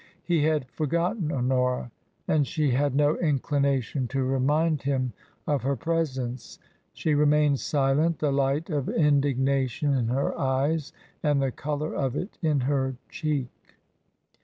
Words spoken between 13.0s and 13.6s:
cheek.